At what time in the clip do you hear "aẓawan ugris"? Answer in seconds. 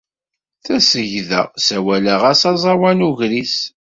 2.51-3.57